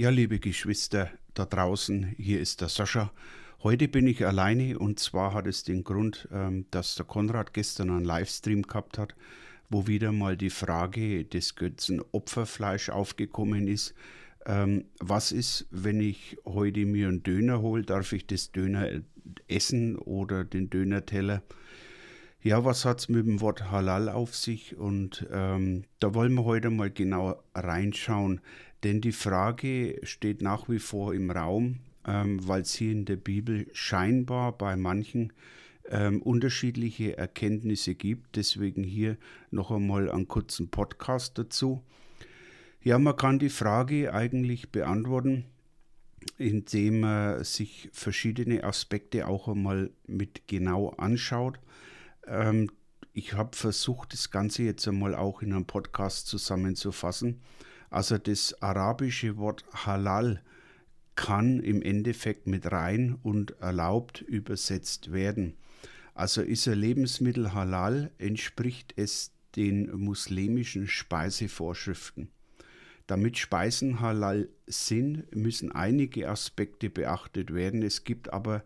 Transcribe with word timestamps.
Ja, 0.00 0.08
liebe 0.08 0.38
Geschwister 0.38 1.10
da 1.34 1.44
draußen, 1.44 2.14
hier 2.16 2.40
ist 2.40 2.62
der 2.62 2.70
Sascha. 2.70 3.12
Heute 3.62 3.86
bin 3.86 4.06
ich 4.06 4.24
alleine 4.24 4.78
und 4.78 4.98
zwar 4.98 5.34
hat 5.34 5.46
es 5.46 5.62
den 5.62 5.84
Grund, 5.84 6.26
ähm, 6.32 6.64
dass 6.70 6.94
der 6.94 7.04
Konrad 7.04 7.52
gestern 7.52 7.90
einen 7.90 8.06
Livestream 8.06 8.62
gehabt 8.62 8.96
hat, 8.96 9.14
wo 9.68 9.86
wieder 9.88 10.10
mal 10.10 10.38
die 10.38 10.48
Frage 10.48 11.26
des 11.26 11.54
Götzen 11.54 12.00
Opferfleisch 12.12 12.88
aufgekommen 12.88 13.68
ist. 13.68 13.92
Ähm, 14.46 14.86
was 15.00 15.32
ist, 15.32 15.66
wenn 15.70 16.00
ich 16.00 16.38
heute 16.46 16.86
mir 16.86 17.08
einen 17.08 17.22
Döner 17.22 17.60
hole? 17.60 17.82
Darf 17.82 18.14
ich 18.14 18.26
das 18.26 18.52
Döner 18.52 18.88
essen 19.48 19.96
oder 19.96 20.44
den 20.44 20.70
Dönerteller? 20.70 21.42
Ja, 22.42 22.64
was 22.64 22.86
hat 22.86 23.00
es 23.00 23.10
mit 23.10 23.26
dem 23.26 23.42
Wort 23.42 23.70
Halal 23.70 24.08
auf 24.08 24.34
sich? 24.34 24.78
Und 24.78 25.28
ähm, 25.30 25.84
da 25.98 26.14
wollen 26.14 26.32
wir 26.32 26.44
heute 26.44 26.70
mal 26.70 26.90
genau 26.90 27.38
reinschauen. 27.54 28.40
Denn 28.82 29.00
die 29.00 29.12
Frage 29.12 30.00
steht 30.02 30.42
nach 30.42 30.68
wie 30.68 30.78
vor 30.78 31.14
im 31.14 31.30
Raum, 31.30 31.80
ähm, 32.06 32.46
weil 32.46 32.62
es 32.62 32.74
hier 32.74 32.92
in 32.92 33.04
der 33.04 33.16
Bibel 33.16 33.66
scheinbar 33.72 34.56
bei 34.56 34.76
manchen 34.76 35.32
ähm, 35.88 36.22
unterschiedliche 36.22 37.18
Erkenntnisse 37.18 37.94
gibt. 37.94 38.36
Deswegen 38.36 38.84
hier 38.84 39.16
noch 39.50 39.70
einmal 39.70 40.10
einen 40.10 40.28
kurzen 40.28 40.70
Podcast 40.70 41.36
dazu. 41.38 41.82
Ja, 42.82 42.98
man 42.98 43.16
kann 43.16 43.38
die 43.38 43.50
Frage 43.50 44.14
eigentlich 44.14 44.72
beantworten, 44.72 45.44
indem 46.38 47.00
man 47.00 47.44
sich 47.44 47.90
verschiedene 47.92 48.64
Aspekte 48.64 49.26
auch 49.26 49.48
einmal 49.48 49.90
mit 50.06 50.48
genau 50.48 50.90
anschaut. 50.90 51.58
Ähm, 52.26 52.70
ich 53.12 53.34
habe 53.34 53.56
versucht, 53.56 54.14
das 54.14 54.30
Ganze 54.30 54.62
jetzt 54.62 54.86
einmal 54.88 55.14
auch 55.14 55.42
in 55.42 55.52
einem 55.52 55.66
Podcast 55.66 56.28
zusammenzufassen. 56.28 57.42
Also 57.90 58.18
das 58.18 58.62
arabische 58.62 59.36
Wort 59.36 59.64
Halal 59.72 60.40
kann 61.16 61.60
im 61.60 61.82
Endeffekt 61.82 62.46
mit 62.46 62.70
rein 62.70 63.18
und 63.22 63.60
erlaubt 63.60 64.22
übersetzt 64.22 65.12
werden. 65.12 65.56
Also 66.14 66.40
ist 66.42 66.66
ein 66.68 66.78
Lebensmittel 66.78 67.52
halal, 67.52 68.10
entspricht 68.18 68.94
es 68.96 69.32
den 69.56 69.90
muslimischen 69.98 70.86
Speisevorschriften. 70.86 72.30
Damit 73.06 73.38
Speisen 73.38 74.00
halal 74.00 74.48
sind, 74.66 75.34
müssen 75.34 75.72
einige 75.72 76.28
Aspekte 76.28 76.90
beachtet 76.90 77.52
werden. 77.52 77.82
Es 77.82 78.04
gibt 78.04 78.32
aber 78.32 78.62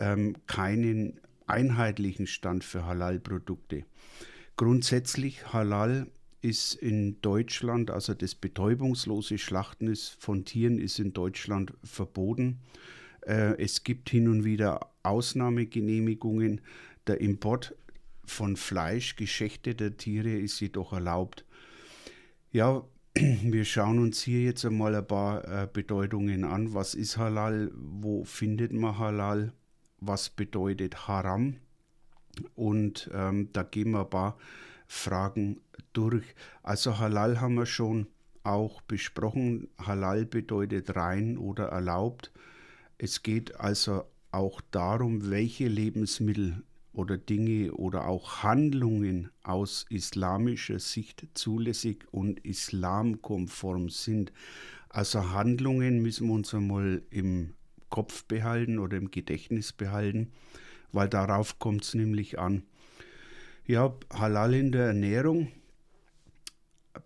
ähm, 0.00 0.34
keinen 0.46 1.20
einheitlichen 1.46 2.26
Stand 2.26 2.64
für 2.64 2.86
Halal-Produkte. 2.86 3.84
Grundsätzlich 4.56 5.52
halal 5.52 6.08
ist 6.44 6.74
in 6.74 7.20
Deutschland, 7.22 7.90
also 7.90 8.12
das 8.12 8.34
betäubungslose 8.34 9.38
Schlachten 9.38 9.88
ist 9.88 10.16
von 10.20 10.44
Tieren 10.44 10.78
ist 10.78 10.98
in 10.98 11.14
Deutschland 11.14 11.72
verboten. 11.82 12.60
Äh, 13.26 13.56
es 13.62 13.82
gibt 13.82 14.10
hin 14.10 14.28
und 14.28 14.44
wieder 14.44 14.90
Ausnahmegenehmigungen. 15.02 16.60
Der 17.06 17.20
Import 17.20 17.74
von 18.26 18.56
Fleisch 18.56 19.16
geschächteter 19.16 19.96
Tiere 19.96 20.36
ist 20.36 20.60
jedoch 20.60 20.92
erlaubt. 20.92 21.46
Ja, 22.52 22.84
wir 23.14 23.64
schauen 23.64 23.98
uns 23.98 24.22
hier 24.22 24.42
jetzt 24.42 24.66
einmal 24.66 24.94
ein 24.94 25.06
paar 25.06 25.62
äh, 25.62 25.66
Bedeutungen 25.72 26.44
an. 26.44 26.74
Was 26.74 26.94
ist 26.94 27.16
Halal? 27.16 27.70
Wo 27.74 28.24
findet 28.24 28.72
man 28.72 28.98
Halal? 28.98 29.54
Was 30.00 30.28
bedeutet 30.28 31.08
Haram? 31.08 31.56
Und 32.54 33.10
ähm, 33.14 33.48
da 33.52 33.62
gehen 33.62 33.92
wir 33.92 34.00
ein 34.00 34.10
paar 34.10 34.36
Fragen 34.94 35.60
durch. 35.92 36.24
Also 36.62 36.98
Halal 36.98 37.40
haben 37.40 37.54
wir 37.54 37.66
schon 37.66 38.06
auch 38.42 38.80
besprochen. 38.82 39.68
Halal 39.78 40.24
bedeutet 40.24 40.96
rein 40.96 41.36
oder 41.38 41.66
erlaubt. 41.66 42.32
Es 42.98 43.22
geht 43.22 43.58
also 43.60 44.04
auch 44.30 44.60
darum, 44.70 45.30
welche 45.30 45.68
Lebensmittel 45.68 46.62
oder 46.92 47.18
Dinge 47.18 47.72
oder 47.72 48.06
auch 48.06 48.42
Handlungen 48.42 49.30
aus 49.42 49.84
islamischer 49.88 50.78
Sicht 50.78 51.26
zulässig 51.34 52.04
und 52.12 52.40
islamkonform 52.40 53.90
sind. 53.90 54.32
Also 54.88 55.30
Handlungen 55.30 56.02
müssen 56.02 56.28
wir 56.28 56.34
uns 56.34 56.54
einmal 56.54 57.02
im 57.10 57.54
Kopf 57.90 58.24
behalten 58.24 58.78
oder 58.78 58.96
im 58.96 59.10
Gedächtnis 59.10 59.72
behalten, 59.72 60.32
weil 60.92 61.08
darauf 61.08 61.58
kommt 61.58 61.82
es 61.82 61.94
nämlich 61.94 62.38
an. 62.38 62.62
Ja, 63.66 63.94
Halal 64.12 64.52
in 64.52 64.72
der 64.72 64.88
Ernährung. 64.88 65.48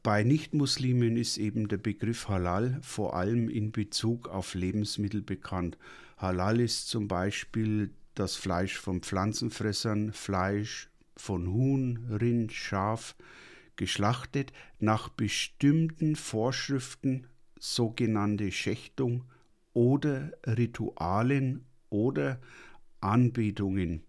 Bei 0.03 0.25
Nichtmuslimen 0.25 1.17
ist 1.17 1.39
eben 1.39 1.69
der 1.69 1.77
Begriff 1.77 2.29
Halal 2.29 2.81
vor 2.83 3.15
allem 3.15 3.49
in 3.49 3.71
Bezug 3.71 4.29
auf 4.29 4.55
Lebensmittel 4.55 5.23
bekannt. 5.23 5.79
Halal 6.17 6.59
ist 6.59 6.89
zum 6.89 7.07
Beispiel 7.07 7.91
das 8.17 8.35
Fleisch 8.35 8.77
von 8.77 9.03
Pflanzenfressern, 9.03 10.13
Fleisch 10.13 10.91
von 11.17 11.47
Huhn, 11.47 12.09
Rind, 12.21 12.51
Schaf, 12.51 13.15
geschlachtet 13.77 14.53
nach 14.81 15.11
bestimmten 15.11 16.17
Vorschriften, 16.17 17.29
sogenannte 17.61 18.51
Schächtung 18.51 19.23
oder 19.75 20.33
Ritualen 20.45 21.67
oder 21.89 22.41
Anbetungen. 23.01 24.03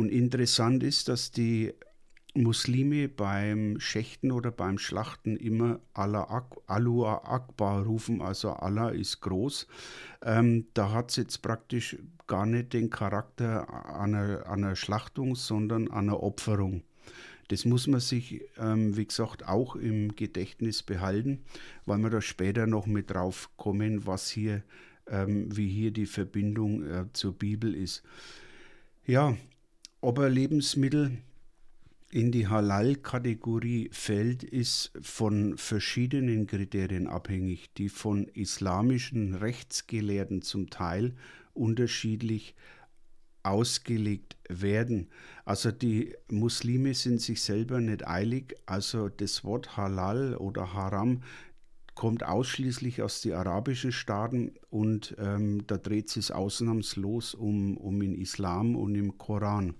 Und 0.00 0.08
interessant 0.08 0.82
ist, 0.82 1.10
dass 1.10 1.30
die 1.30 1.74
Muslime 2.32 3.06
beim 3.06 3.78
Schächten 3.80 4.32
oder 4.32 4.50
beim 4.50 4.78
Schlachten 4.78 5.36
immer 5.36 5.78
Allah 5.92 6.48
Alua 6.66 7.30
Akbar 7.30 7.84
rufen, 7.84 8.22
also 8.22 8.52
Allah 8.52 8.88
ist 8.88 9.20
groß. 9.20 9.66
Ähm, 10.22 10.68
da 10.72 10.92
hat 10.92 11.10
es 11.10 11.16
jetzt 11.16 11.42
praktisch 11.42 11.98
gar 12.26 12.46
nicht 12.46 12.72
den 12.72 12.88
Charakter 12.88 13.94
einer, 13.94 14.46
einer 14.46 14.74
Schlachtung, 14.74 15.36
sondern 15.36 15.90
einer 15.90 16.22
Opferung. 16.22 16.82
Das 17.48 17.66
muss 17.66 17.86
man 17.86 18.00
sich, 18.00 18.40
ähm, 18.56 18.96
wie 18.96 19.04
gesagt, 19.04 19.46
auch 19.46 19.76
im 19.76 20.16
Gedächtnis 20.16 20.82
behalten, 20.82 21.42
weil 21.84 21.98
wir 21.98 22.08
da 22.08 22.22
später 22.22 22.66
noch 22.66 22.86
mit 22.86 23.10
drauf 23.10 23.50
kommen, 23.58 24.06
was 24.06 24.30
hier, 24.30 24.62
ähm, 25.08 25.54
wie 25.54 25.68
hier 25.68 25.90
die 25.90 26.06
Verbindung 26.06 26.86
äh, 26.86 27.04
zur 27.12 27.34
Bibel 27.34 27.74
ist. 27.74 28.02
Ja, 29.06 29.36
ob 30.00 30.18
ein 30.18 30.32
Lebensmittel 30.32 31.18
in 32.10 32.32
die 32.32 32.48
Halal-Kategorie 32.48 33.90
fällt, 33.92 34.42
ist 34.42 34.92
von 35.00 35.56
verschiedenen 35.56 36.46
Kriterien 36.46 37.06
abhängig, 37.06 37.72
die 37.74 37.88
von 37.88 38.26
islamischen 38.26 39.34
Rechtsgelehrten 39.34 40.42
zum 40.42 40.70
Teil 40.70 41.14
unterschiedlich 41.54 42.56
ausgelegt 43.42 44.36
werden. 44.48 45.08
Also 45.44 45.70
die 45.70 46.14
Muslime 46.30 46.94
sind 46.94 47.20
sich 47.20 47.42
selber 47.42 47.80
nicht 47.80 48.06
eilig. 48.06 48.56
Also 48.66 49.08
das 49.08 49.44
Wort 49.44 49.76
Halal 49.76 50.36
oder 50.36 50.74
Haram 50.74 51.22
kommt 51.94 52.24
ausschließlich 52.24 53.02
aus 53.02 53.20
den 53.20 53.34
arabischen 53.34 53.92
Staaten 53.92 54.54
und 54.70 55.14
ähm, 55.18 55.66
da 55.66 55.76
dreht 55.76 56.14
es 56.16 56.30
ausnahmslos 56.30 57.34
um, 57.34 57.76
um 57.76 58.00
den 58.00 58.14
Islam 58.14 58.74
und 58.74 58.94
im 58.94 59.18
Koran. 59.18 59.74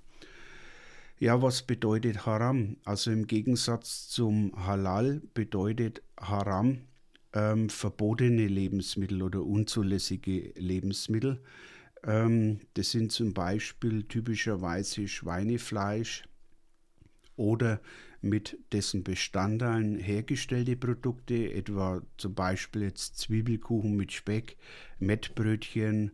Ja, 1.22 1.42
was 1.42 1.60
bedeutet 1.60 2.25
Haram? 2.25 2.78
Also 2.86 3.10
im 3.10 3.26
Gegensatz 3.26 4.08
zum 4.08 4.53
Halal 4.66 5.20
bedeutet 5.34 6.03
Haram 6.19 6.78
ähm, 7.34 7.69
verbotene 7.69 8.47
Lebensmittel 8.48 9.20
oder 9.20 9.44
unzulässige 9.44 10.54
Lebensmittel. 10.56 11.42
Ähm, 12.04 12.60
das 12.72 12.92
sind 12.92 13.12
zum 13.12 13.34
Beispiel 13.34 14.04
typischerweise 14.04 15.08
Schweinefleisch 15.08 16.26
oder 17.37 17.82
mit 18.22 18.56
dessen 18.72 19.04
Bestandteilen 19.04 19.98
hergestellte 19.98 20.75
Produkte, 20.75 21.52
etwa 21.52 22.00
zum 22.16 22.34
Beispiel 22.34 22.84
jetzt 22.84 23.19
Zwiebelkuchen 23.19 23.94
mit 23.94 24.12
Speck, 24.12 24.56
Mettbrötchen, 24.99 26.12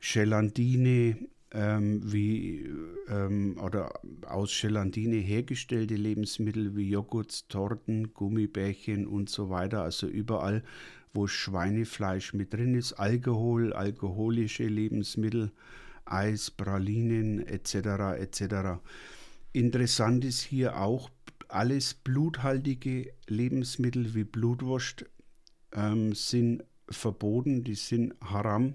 Gelatine, 0.00 1.18
ähm, 1.52 2.00
wie 2.12 2.68
ähm, 3.08 3.58
oder 3.62 3.92
aus 4.26 4.56
Gelatine 4.60 5.16
hergestellte 5.16 5.94
Lebensmittel 5.94 6.76
wie 6.76 6.88
Joghurt, 6.88 7.48
Torten, 7.48 8.14
Gummibärchen 8.14 9.06
und 9.06 9.28
so 9.28 9.50
weiter. 9.50 9.82
Also 9.82 10.06
überall, 10.06 10.62
wo 11.12 11.26
Schweinefleisch 11.26 12.34
mit 12.34 12.52
drin 12.52 12.74
ist, 12.74 12.92
Alkohol, 12.94 13.72
alkoholische 13.72 14.64
Lebensmittel, 14.64 15.50
Eis, 16.04 16.50
Pralinen 16.50 17.46
etc. 17.46 17.74
etc. 18.18 18.80
Interessant 19.52 20.24
ist 20.24 20.42
hier 20.42 20.80
auch 20.80 21.10
alles 21.48 21.94
bluthaltige 21.94 23.12
Lebensmittel 23.26 24.14
wie 24.14 24.24
Blutwurst 24.24 25.04
ähm, 25.72 26.14
sind 26.14 26.62
verboten, 26.88 27.64
die 27.64 27.74
sind 27.74 28.14
haram 28.20 28.74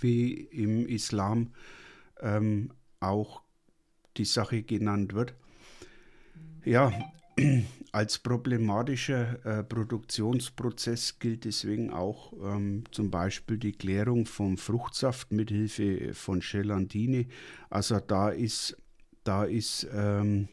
wie 0.00 0.32
im 0.32 0.86
Islam 0.86 1.52
ähm, 2.20 2.70
auch 3.00 3.42
die 4.16 4.24
Sache 4.24 4.62
genannt 4.62 5.14
wird. 5.14 5.34
Ja, 6.64 6.92
als 7.92 8.18
problematischer 8.18 9.44
äh, 9.46 9.64
Produktionsprozess 9.64 11.18
gilt 11.18 11.44
deswegen 11.44 11.90
auch 11.90 12.32
ähm, 12.42 12.84
zum 12.90 13.10
Beispiel 13.10 13.58
die 13.58 13.72
Klärung 13.72 14.26
vom 14.26 14.58
Fruchtsaft 14.58 15.32
mit 15.32 15.50
Hilfe 15.50 16.14
von 16.14 16.40
Gelatine. 16.40 17.26
Also 17.70 18.00
da 18.00 18.30
ist, 18.30 18.76
da 19.24 19.44
ist, 19.44 19.86
ähm, 19.92 20.48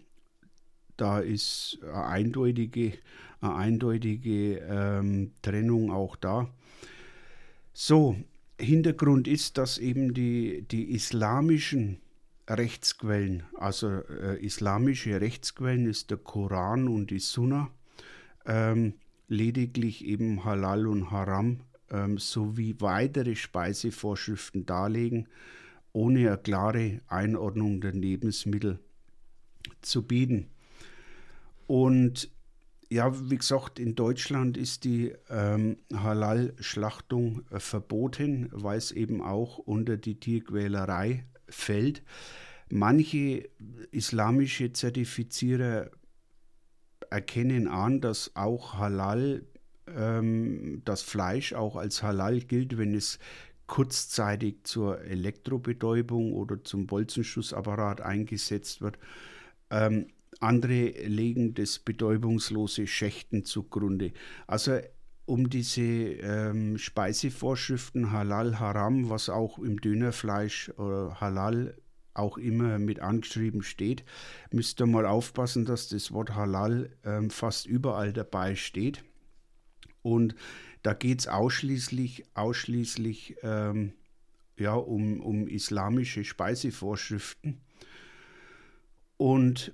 da 0.97 1.19
ist 1.19 1.79
eine 1.83 2.05
eindeutige, 2.05 2.93
eine 3.41 3.55
eindeutige 3.55 4.59
ähm, 4.59 5.31
Trennung 5.41 5.91
auch 5.91 6.15
da. 6.15 6.47
So, 7.73 8.15
Hintergrund 8.59 9.27
ist, 9.27 9.57
dass 9.57 9.77
eben 9.77 10.13
die, 10.13 10.63
die 10.63 10.91
islamischen 10.91 11.99
Rechtsquellen, 12.47 13.43
also 13.55 13.89
äh, 13.89 14.43
islamische 14.43 15.19
Rechtsquellen 15.19 15.87
ist 15.87 16.11
der 16.11 16.17
Koran 16.17 16.87
und 16.87 17.09
die 17.09 17.19
Sunna, 17.19 17.71
ähm, 18.45 18.93
lediglich 19.27 20.05
eben 20.05 20.45
Halal 20.45 20.87
und 20.87 21.11
Haram 21.11 21.61
ähm, 21.89 22.17
sowie 22.17 22.75
weitere 22.79 23.35
Speisevorschriften 23.35 24.65
darlegen, 24.65 25.27
ohne 25.91 26.27
eine 26.27 26.37
klare 26.37 27.01
Einordnung 27.07 27.81
der 27.81 27.93
Lebensmittel 27.93 28.79
zu 29.81 30.03
bieten. 30.03 30.47
Und 31.67 32.29
ja, 32.89 33.29
wie 33.29 33.37
gesagt, 33.37 33.79
in 33.79 33.95
Deutschland 33.95 34.57
ist 34.57 34.83
die 34.83 35.13
ähm, 35.29 35.77
Halal-Schlachtung 35.93 37.43
äh, 37.51 37.59
verboten, 37.59 38.49
weil 38.51 38.77
es 38.77 38.91
eben 38.91 39.21
auch 39.21 39.57
unter 39.57 39.97
die 39.97 40.19
Tierquälerei 40.19 41.25
fällt. 41.49 42.03
Manche 42.69 43.49
islamische 43.91 44.73
Zertifizierer 44.73 45.91
erkennen 47.09 47.67
an, 47.67 48.01
dass 48.01 48.35
auch 48.35 48.77
Halal, 48.77 49.45
ähm, 49.87 50.81
das 50.85 51.01
Fleisch 51.01 51.53
auch 51.53 51.75
als 51.75 52.03
Halal 52.03 52.39
gilt, 52.39 52.77
wenn 52.77 52.95
es 52.95 53.19
kurzzeitig 53.67 54.63
zur 54.63 55.01
Elektrobetäubung 55.01 56.33
oder 56.33 56.63
zum 56.63 56.87
Bolzenschussapparat 56.87 58.01
eingesetzt 58.01 58.81
wird. 58.81 58.99
Ähm, 59.71 60.07
andere 60.39 60.89
legen 61.07 61.53
das 61.53 61.79
betäubungslose 61.79 62.87
Schächten 62.87 63.45
zugrunde. 63.45 64.11
Also 64.47 64.79
um 65.25 65.49
diese 65.49 65.81
ähm, 65.81 66.77
Speisevorschriften 66.77 68.11
Halal, 68.11 68.59
Haram, 68.59 69.09
was 69.09 69.29
auch 69.29 69.57
im 69.59 69.81
Dönerfleisch 69.81 70.69
oder 70.77 71.19
Halal 71.19 71.75
auch 72.13 72.37
immer 72.37 72.79
mit 72.79 72.99
angeschrieben 72.99 73.61
steht, 73.61 74.05
müsst 74.51 74.79
ihr 74.81 74.85
mal 74.85 75.05
aufpassen, 75.05 75.65
dass 75.65 75.89
das 75.89 76.11
Wort 76.11 76.35
Halal 76.35 76.95
ähm, 77.03 77.29
fast 77.29 77.65
überall 77.65 78.13
dabei 78.13 78.55
steht. 78.55 79.03
Und 80.01 80.35
da 80.83 80.93
geht 80.93 81.21
es 81.21 81.27
ausschließlich, 81.27 82.25
ausschließlich 82.35 83.37
ähm, 83.41 83.93
ja, 84.57 84.75
um, 84.75 85.19
um 85.19 85.47
islamische 85.47 86.23
Speisevorschriften. 86.23 87.59
Und 89.17 89.73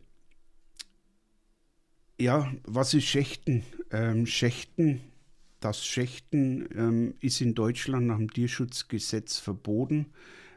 ja, 2.21 2.51
was 2.63 2.93
ist 2.93 3.05
Schächten? 3.05 3.63
Ähm, 3.89 4.25
Schächten, 4.25 5.01
das 5.59 5.85
Schächten 5.85 6.69
ähm, 6.75 7.15
ist 7.19 7.41
in 7.41 7.55
Deutschland 7.55 8.07
nach 8.07 8.17
dem 8.17 8.31
Tierschutzgesetz 8.31 9.39
verboten, 9.39 10.07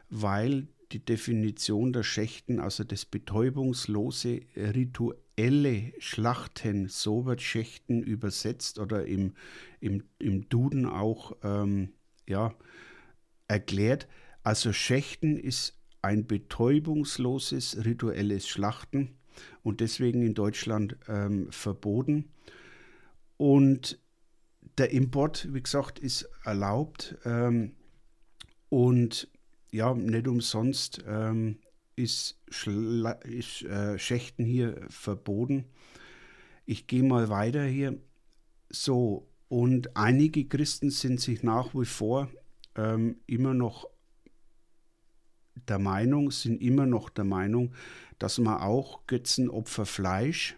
weil 0.09 0.67
die 0.91 1.03
Definition 1.03 1.91
der 1.91 2.03
Schächten, 2.03 2.59
also 2.59 2.83
das 2.83 3.05
betäubungslose 3.05 4.41
rituelle 4.55 5.93
Schlachten, 5.97 6.87
so 6.87 7.25
wird 7.25 7.41
Schächten 7.41 8.03
übersetzt 8.03 8.77
oder 8.79 9.05
im, 9.05 9.33
im, 9.79 10.03
im 10.19 10.47
Duden 10.47 10.85
auch 10.85 11.35
ähm, 11.43 11.93
ja, 12.27 12.53
erklärt. 13.47 14.07
Also 14.43 14.71
Schächten 14.71 15.37
ist 15.37 15.81
ein 16.03 16.27
betäubungsloses 16.27 17.83
rituelles 17.83 18.47
Schlachten 18.47 19.17
und 19.63 19.81
deswegen 19.81 20.21
in 20.21 20.33
Deutschland 20.33 20.97
ähm, 21.07 21.51
verboten. 21.51 22.29
Und 23.37 23.99
der 24.77 24.91
Import, 24.91 25.53
wie 25.53 25.61
gesagt, 25.61 25.99
ist 25.99 26.29
erlaubt 26.43 27.17
ähm, 27.25 27.75
und 28.69 29.29
ja, 29.71 29.93
nicht 29.93 30.27
umsonst 30.27 31.03
ähm, 31.07 31.59
ist, 31.95 32.39
Schla 32.49 33.11
ist 33.11 33.63
äh, 33.63 33.97
Schächten 33.97 34.45
hier 34.45 34.85
verboten. 34.89 35.65
Ich 36.65 36.87
gehe 36.87 37.03
mal 37.03 37.29
weiter 37.29 37.63
hier. 37.63 37.97
So, 38.69 39.27
und 39.47 39.95
einige 39.95 40.45
Christen 40.45 40.89
sind 40.89 41.21
sich 41.21 41.43
nach 41.43 41.73
wie 41.75 41.85
vor 41.85 42.29
ähm, 42.75 43.17
immer 43.27 43.53
noch 43.53 43.87
der 45.67 45.79
Meinung, 45.79 46.31
sind 46.31 46.61
immer 46.61 46.85
noch 46.85 47.09
der 47.09 47.25
Meinung, 47.25 47.73
dass 48.19 48.37
man 48.37 48.61
auch 48.61 49.07
Götzenopferfleisch, 49.07 50.55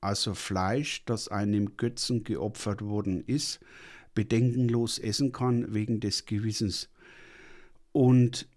also 0.00 0.34
Fleisch, 0.34 1.04
das 1.04 1.28
einem 1.28 1.76
Götzen 1.76 2.24
geopfert 2.24 2.82
worden 2.82 3.22
ist, 3.26 3.60
bedenkenlos 4.14 4.98
essen 4.98 5.32
kann 5.32 5.72
wegen 5.74 6.00
des 6.00 6.26
Gewissens. 6.26 6.90
Und 7.92 8.48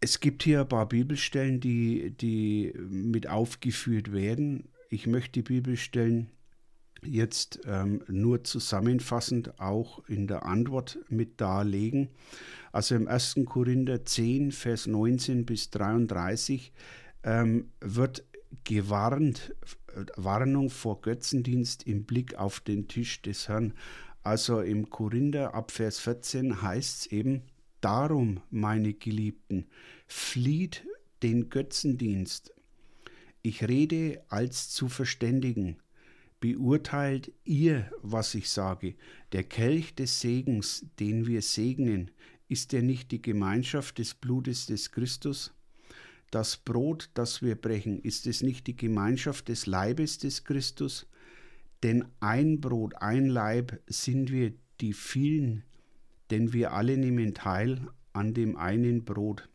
es 0.00 0.20
gibt 0.20 0.42
hier 0.42 0.60
ein 0.60 0.68
paar 0.68 0.88
Bibelstellen, 0.88 1.60
die, 1.60 2.12
die 2.12 2.72
mit 2.76 3.28
aufgeführt 3.28 4.12
werden. 4.12 4.68
Ich 4.90 5.06
möchte 5.06 5.32
die 5.32 5.42
Bibelstellen 5.42 6.30
jetzt 7.04 7.60
ähm, 7.66 8.02
nur 8.08 8.44
zusammenfassend 8.44 9.60
auch 9.60 10.06
in 10.08 10.26
der 10.26 10.44
Antwort 10.44 10.98
mit 11.08 11.40
darlegen. 11.40 12.08
Also 12.72 12.94
im 12.94 13.08
1. 13.08 13.40
Korinther 13.46 14.04
10, 14.04 14.52
Vers 14.52 14.86
19 14.86 15.46
bis 15.46 15.70
33 15.70 16.72
ähm, 17.24 17.70
wird 17.80 18.24
gewarnt, 18.64 19.54
äh, 19.88 20.04
Warnung 20.16 20.70
vor 20.70 21.00
Götzendienst 21.00 21.86
im 21.86 22.04
Blick 22.04 22.34
auf 22.34 22.60
den 22.60 22.88
Tisch 22.88 23.22
des 23.22 23.48
Herrn. 23.48 23.74
Also 24.22 24.60
im 24.60 24.90
Korinther 24.90 25.54
ab 25.54 25.70
Vers 25.70 25.98
14 26.00 26.62
heißt 26.62 27.00
es 27.00 27.06
eben, 27.12 27.42
darum, 27.80 28.40
meine 28.50 28.92
Geliebten, 28.92 29.66
flieht 30.06 30.84
den 31.22 31.48
Götzendienst. 31.48 32.52
Ich 33.42 33.66
rede 33.66 34.22
als 34.28 34.70
zu 34.70 34.88
Verständigen 34.88 35.78
beurteilt 36.40 37.32
ihr, 37.44 37.90
was 38.02 38.34
ich 38.34 38.50
sage. 38.50 38.94
Der 39.32 39.44
Kelch 39.44 39.94
des 39.94 40.20
Segens, 40.20 40.86
den 40.98 41.26
wir 41.26 41.42
segnen, 41.42 42.10
ist 42.48 42.72
er 42.72 42.82
nicht 42.82 43.10
die 43.10 43.22
Gemeinschaft 43.22 43.98
des 43.98 44.14
Blutes 44.14 44.66
des 44.66 44.90
Christus? 44.90 45.52
Das 46.30 46.56
Brot, 46.56 47.10
das 47.14 47.42
wir 47.42 47.54
brechen, 47.54 48.00
ist 48.00 48.26
es 48.26 48.42
nicht 48.42 48.66
die 48.66 48.76
Gemeinschaft 48.76 49.48
des 49.48 49.66
Leibes 49.66 50.18
des 50.18 50.44
Christus? 50.44 51.06
Denn 51.82 52.04
ein 52.20 52.60
Brot, 52.60 52.96
ein 52.96 53.26
Leib 53.26 53.80
sind 53.86 54.30
wir 54.30 54.52
die 54.80 54.92
vielen, 54.92 55.64
denn 56.30 56.52
wir 56.52 56.72
alle 56.72 56.96
nehmen 56.96 57.34
teil 57.34 57.90
an 58.12 58.34
dem 58.34 58.56
einen 58.56 59.04
Brot. 59.04 59.48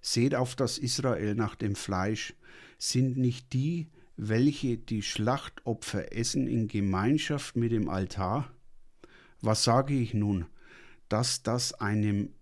Seht 0.00 0.34
auf 0.34 0.54
das 0.54 0.78
Israel 0.78 1.34
nach 1.34 1.54
dem 1.54 1.74
Fleisch, 1.74 2.34
sind 2.78 3.16
nicht 3.16 3.52
die, 3.52 3.88
welche 4.16 4.78
die 4.78 5.02
Schlachtopfer 5.02 6.16
essen 6.16 6.46
in 6.46 6.68
Gemeinschaft 6.68 7.56
mit 7.56 7.72
dem 7.72 7.88
Altar? 7.88 8.50
Was 9.40 9.64
sage 9.64 9.94
ich 9.94 10.14
nun? 10.14 10.46
Dass 11.08 11.42
das 11.42 11.74
einem 11.74 12.32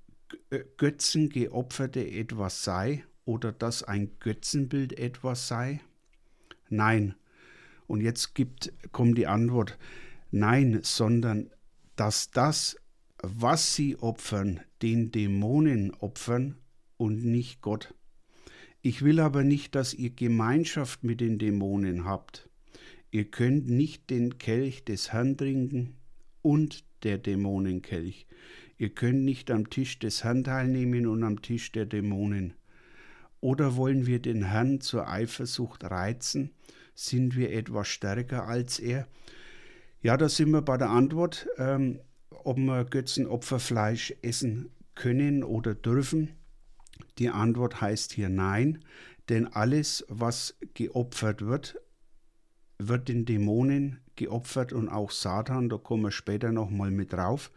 äh, 0.51 0.61
Götzen 0.77 1.29
geopferte 1.29 2.07
etwas 2.07 2.65
sei 2.65 3.05
oder 3.25 3.53
dass 3.53 3.83
ein 3.83 4.19
Götzenbild 4.21 4.99
etwas 4.99 5.49
sei? 5.49 5.81
Nein. 6.69 7.15
Und 7.87 8.01
jetzt 8.03 8.35
gibt, 8.35 8.73
kommt 8.93 9.19
die 9.19 9.27
Antwort, 9.27 9.79
nein, 10.31 10.81
sondern 10.83 11.51
dass 11.97 12.31
das, 12.31 12.77
was 13.23 13.75
sie 13.75 13.97
opfern, 13.97 14.61
den 14.81 15.11
Dämonen 15.11 15.93
opfern 15.95 16.57
und 16.97 17.25
nicht 17.25 17.61
Gott. 17.61 17.95
Ich 18.83 19.03
will 19.03 19.21
aber 19.21 19.45
nicht, 19.45 19.75
dass 19.75 19.93
ihr 19.93 20.11
Gemeinschaft 20.11 21.05
mit 21.05 21.21
den 21.21 21.39
Dämonen 21.39 22.07
habt. 22.07 22.49
Ihr 23.11 23.25
könnt 23.25 23.69
nicht 23.69 24.09
den 24.09 24.39
Kelch 24.39 24.85
des 24.85 25.13
Herrn 25.13 25.37
trinken 25.37 25.97
und 26.43 26.85
der 27.03 27.19
Dämonenkelch. 27.19 28.27
Ihr 28.79 28.91
könnt 28.91 29.25
nicht 29.25 29.51
am 29.51 29.69
Tisch 29.69 29.99
des 29.99 30.25
Herrn 30.25 30.45
teilnehmen 30.45 31.07
und 31.07 31.25
am 31.25 31.43
Tisch 31.43 31.73
der 31.73 31.85
Dämonen. 31.85 32.55
Oder 33.41 33.77
wollen 33.77 34.07
wir 34.07 34.21
den 34.21 34.45
Herrn 34.45 34.81
zur 34.81 35.09
Eifersucht 35.09 35.85
reizen? 35.85 36.51
Sind 36.95 37.37
wir 37.37 37.53
etwas 37.53 37.89
stärker 37.89 38.47
als 38.47 38.79
er? 38.79 39.07
Ja, 40.03 40.17
da 40.17 40.31
sind 40.31 40.51
wir 40.53 40.63
bei 40.63 40.79
der 40.79 40.89
Antwort, 40.89 41.47
ähm, 41.59 42.01
ob 42.31 42.57
wir 42.57 42.85
Götzenopferfleisch 42.85 44.15
essen 44.23 44.71
können 44.95 45.45
oder 45.45 45.75
dürfen. 45.75 46.31
Die 47.19 47.31
Antwort 47.31 47.81
heißt 47.81 48.13
hier 48.13 48.29
nein, 48.29 48.85
denn 49.29 49.47
alles, 49.47 50.05
was 50.09 50.57
geopfert 50.75 51.43
wird, 51.43 51.81
wird 52.79 53.09
den 53.09 53.25
Dämonen 53.25 54.01
geopfert 54.17 54.73
und 54.73 54.89
auch 54.89 55.11
Satan, 55.11 55.69
da 55.69 55.77
kommen 55.79 56.05
wir 56.05 56.11
später 56.11 56.53
nochmal 56.53 56.91
mit 56.91 57.13
drauf. 57.13 57.51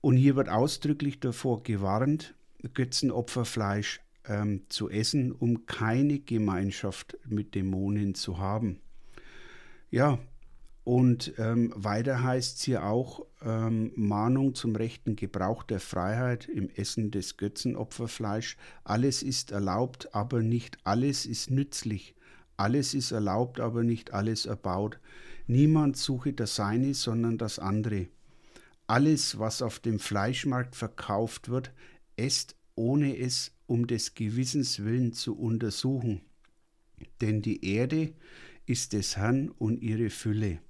Und 0.00 0.16
hier 0.16 0.36
wird 0.36 0.48
ausdrücklich 0.48 1.20
davor 1.20 1.62
gewarnt, 1.62 2.34
Götzenopferfleisch 2.74 4.00
ähm, 4.28 4.62
zu 4.68 4.90
essen, 4.90 5.32
um 5.32 5.66
keine 5.66 6.18
Gemeinschaft 6.20 7.18
mit 7.26 7.54
Dämonen 7.54 8.14
zu 8.14 8.38
haben. 8.38 8.80
Ja, 9.90 10.18
und 10.86 11.32
ähm, 11.38 11.72
weiter 11.74 12.22
heißt 12.22 12.58
es 12.58 12.62
hier 12.62 12.84
auch 12.84 13.26
ähm, 13.42 13.90
Mahnung 13.96 14.54
zum 14.54 14.76
rechten 14.76 15.16
Gebrauch 15.16 15.64
der 15.64 15.80
Freiheit 15.80 16.48
im 16.48 16.70
Essen 16.70 17.10
des 17.10 17.36
Götzenopferfleisch. 17.36 18.56
Alles 18.84 19.24
ist 19.24 19.50
erlaubt, 19.50 20.14
aber 20.14 20.42
nicht 20.42 20.78
alles 20.84 21.26
ist 21.26 21.50
nützlich. 21.50 22.14
Alles 22.56 22.94
ist 22.94 23.10
erlaubt, 23.10 23.58
aber 23.58 23.82
nicht 23.82 24.14
alles 24.14 24.46
erbaut. 24.46 25.00
Niemand 25.48 25.96
suche 25.96 26.32
das 26.32 26.54
Seine, 26.54 26.94
sondern 26.94 27.36
das 27.36 27.58
andere. 27.58 28.06
Alles, 28.86 29.40
was 29.40 29.62
auf 29.62 29.80
dem 29.80 29.98
Fleischmarkt 29.98 30.76
verkauft 30.76 31.48
wird, 31.48 31.72
esst, 32.14 32.54
ohne 32.76 33.18
es 33.18 33.50
um 33.66 33.88
des 33.88 34.14
Gewissens 34.14 34.84
willen 34.84 35.12
zu 35.12 35.36
untersuchen. 35.36 36.20
Denn 37.20 37.42
die 37.42 37.64
Erde 37.74 38.12
ist 38.66 38.92
des 38.92 39.16
Herrn 39.16 39.48
und 39.48 39.82
ihre 39.82 40.10
Fülle. 40.10 40.60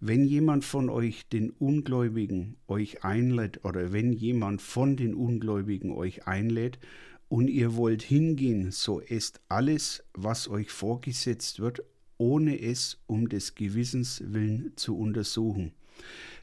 Wenn 0.00 0.26
jemand 0.26 0.64
von 0.64 0.90
euch 0.90 1.26
den 1.28 1.50
Ungläubigen 1.50 2.56
euch 2.68 3.02
einlädt 3.02 3.64
oder 3.64 3.92
wenn 3.92 4.12
jemand 4.12 4.60
von 4.60 4.96
den 4.96 5.14
Ungläubigen 5.14 5.90
euch 5.92 6.26
einlädt 6.26 6.78
und 7.28 7.48
ihr 7.48 7.76
wollt 7.76 8.02
hingehen, 8.02 8.70
so 8.72 9.00
esst 9.00 9.40
alles, 9.48 10.04
was 10.12 10.48
euch 10.48 10.70
vorgesetzt 10.70 11.60
wird, 11.60 11.82
ohne 12.18 12.60
es 12.60 12.98
um 13.06 13.28
des 13.28 13.54
Gewissens 13.54 14.22
willen 14.26 14.72
zu 14.76 14.98
untersuchen. 14.98 15.72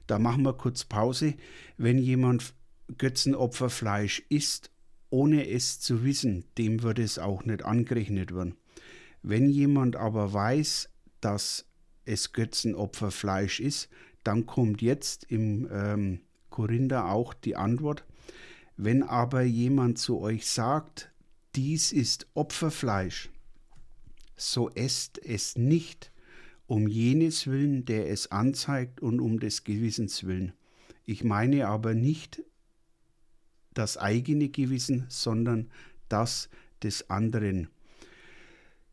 Da 0.07 0.17
machen 0.17 0.43
wir 0.43 0.53
kurz 0.53 0.83
Pause. 0.83 1.35
Wenn 1.77 1.99
jemand 1.99 2.53
Götzenopferfleisch 2.97 4.23
isst, 4.29 4.71
ohne 5.09 5.47
es 5.47 5.79
zu 5.79 6.03
wissen, 6.03 6.45
dem 6.57 6.81
wird 6.81 6.97
es 6.97 7.19
auch 7.19 7.45
nicht 7.45 7.63
angerechnet 7.63 8.33
werden. 8.33 8.55
Wenn 9.21 9.49
jemand 9.49 9.95
aber 9.95 10.33
weiß, 10.33 10.89
dass 11.21 11.65
es 12.05 12.33
Götzenopferfleisch 12.33 13.59
ist, 13.59 13.89
dann 14.23 14.45
kommt 14.45 14.81
jetzt 14.81 15.25
im 15.29 15.67
ähm, 15.71 16.21
Korinther 16.49 17.11
auch 17.11 17.33
die 17.33 17.55
Antwort. 17.55 18.05
Wenn 18.77 19.03
aber 19.03 19.41
jemand 19.43 19.99
zu 19.99 20.19
euch 20.19 20.47
sagt, 20.47 21.11
dies 21.55 21.91
ist 21.91 22.27
Opferfleisch, 22.33 23.29
so 24.35 24.69
esst 24.71 25.23
es 25.23 25.57
nicht 25.57 26.11
um 26.65 26.87
jenes 26.87 27.47
willen, 27.47 27.85
der 27.85 28.09
es 28.09 28.31
anzeigt 28.31 29.01
und 29.01 29.19
um 29.19 29.39
des 29.39 29.63
Gewissens 29.63 30.23
willen. 30.23 30.53
Ich 31.05 31.23
meine 31.23 31.67
aber 31.67 31.93
nicht 31.93 32.41
das 33.73 33.97
eigene 33.97 34.49
Gewissen, 34.49 35.05
sondern 35.09 35.69
das 36.09 36.49
des 36.81 37.09
anderen. 37.09 37.69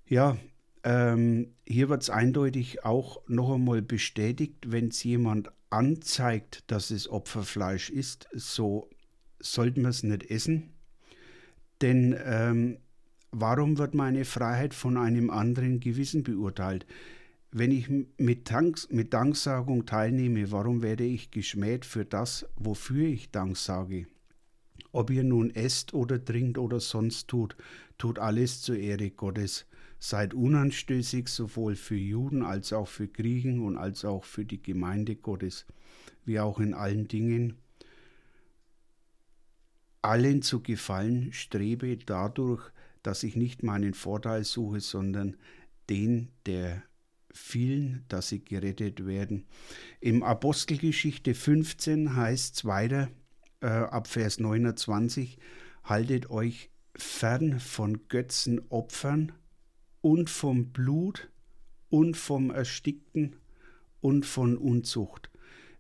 Ja, 0.07 0.37
ähm, 0.83 1.55
hier 1.67 1.89
wird 1.89 2.03
es 2.03 2.11
eindeutig 2.11 2.85
auch 2.85 3.21
noch 3.29 3.55
einmal 3.55 3.83
bestätigt, 3.83 4.71
wenn 4.73 4.89
es 4.89 5.03
jemand 5.05 5.51
anzeigt, 5.69 6.65
dass 6.67 6.91
es 6.91 7.09
Opferfleisch 7.09 7.91
ist, 7.91 8.29
so 8.33 8.89
sollten 9.39 9.83
wir 9.83 9.91
es 9.91 10.03
nicht 10.03 10.31
essen. 10.31 10.71
Denn 11.81 12.17
ähm, 12.25 12.79
warum 13.31 13.79
wird 13.79 13.95
meine 13.95 14.25
Freiheit 14.25 14.75
von 14.75 14.97
einem 14.97 15.31
anderen 15.31 15.81
Gewissen 15.81 16.23
beurteilt? 16.23 16.87
Wenn 17.53 17.73
ich 17.73 17.89
mit, 18.17 18.51
Dank, 18.51 18.79
mit 18.91 19.13
Danksagung 19.13 19.87
teilnehme, 19.87 20.53
warum 20.53 20.83
werde 20.83 21.05
ich 21.05 21.31
geschmäht 21.31 21.85
für 21.85 22.05
das, 22.05 22.47
wofür 22.57 23.07
ich 23.07 23.31
Dank 23.31 23.57
sage? 23.57 24.07
Ob 24.93 25.11
ihr 25.11 25.25
nun 25.25 25.51
esst 25.51 25.95
oder 25.95 26.25
trinkt 26.25 26.59
oder 26.59 26.81
sonst 26.81 27.29
tut, 27.29 27.57
tut 27.99 28.19
alles 28.19 28.63
zur 28.63 28.77
Ehre 28.77 29.11
Gottes. 29.11 29.67
Seid 30.03 30.33
unanstößig 30.33 31.29
sowohl 31.29 31.77
für 31.77 31.95
Juden 31.95 32.43
als 32.43 32.73
auch 32.73 32.89
für 32.89 33.07
Griechen 33.07 33.61
und 33.61 33.77
als 33.77 34.05
auch 34.05 34.25
für 34.25 34.47
die 34.47 34.63
Gemeinde 34.63 35.15
Gottes, 35.15 35.67
wie 36.25 36.41
auch 36.41 36.59
in 36.59 36.73
allen 36.73 37.07
Dingen. 37.07 37.59
Allen 40.01 40.41
zu 40.41 40.63
gefallen 40.63 41.35
strebe 41.35 41.99
dadurch, 41.99 42.73
dass 43.03 43.23
ich 43.23 43.37
nicht 43.37 43.63
meinen 43.63 43.93
Vorteil 43.93 44.45
suche, 44.45 44.81
sondern 44.81 45.37
den 45.91 46.31
der 46.47 46.83
vielen, 47.33 48.05
dass 48.09 48.29
sie 48.29 48.43
gerettet 48.43 49.07
werden. 49.07 49.45
Im 50.01 50.23
Apostelgeschichte 50.23 51.35
15 51.35 52.17
heißt 52.17 52.57
es 52.57 52.65
weiter, 52.65 53.11
äh, 53.61 53.67
ab 53.67 54.07
Vers 54.07 54.41
29, 54.41 55.39
haltet 55.85 56.31
euch 56.31 56.71
fern 56.97 57.61
von 57.61 58.09
Götzenopfern 58.09 59.33
und 60.01 60.31
vom 60.31 60.67
Blut 60.67 61.31
und 61.89 62.17
vom 62.17 62.51
Erstickten 62.51 63.37
und 64.01 64.25
von 64.25 64.57
Unzucht. 64.57 65.31